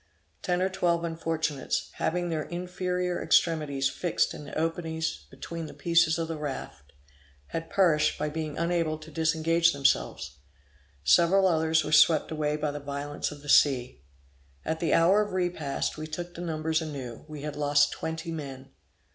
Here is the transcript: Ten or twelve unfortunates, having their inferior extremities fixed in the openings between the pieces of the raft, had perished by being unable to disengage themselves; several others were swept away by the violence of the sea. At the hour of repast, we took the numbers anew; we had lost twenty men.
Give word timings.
Ten 0.41 0.63
or 0.63 0.69
twelve 0.69 1.03
unfortunates, 1.03 1.91
having 1.97 2.29
their 2.29 2.41
inferior 2.41 3.21
extremities 3.21 3.87
fixed 3.87 4.33
in 4.33 4.45
the 4.45 4.57
openings 4.57 5.27
between 5.29 5.67
the 5.67 5.75
pieces 5.75 6.17
of 6.17 6.27
the 6.27 6.39
raft, 6.39 6.91
had 7.49 7.69
perished 7.69 8.17
by 8.17 8.27
being 8.27 8.57
unable 8.57 8.97
to 8.97 9.11
disengage 9.11 9.73
themselves; 9.73 10.39
several 11.03 11.45
others 11.47 11.83
were 11.83 11.91
swept 11.91 12.31
away 12.31 12.57
by 12.57 12.71
the 12.71 12.79
violence 12.79 13.29
of 13.31 13.43
the 13.43 13.47
sea. 13.47 14.01
At 14.65 14.79
the 14.79 14.95
hour 14.95 15.21
of 15.21 15.33
repast, 15.33 15.99
we 15.99 16.07
took 16.07 16.33
the 16.33 16.41
numbers 16.41 16.81
anew; 16.81 17.23
we 17.27 17.43
had 17.43 17.55
lost 17.55 17.91
twenty 17.91 18.31
men. 18.31 18.71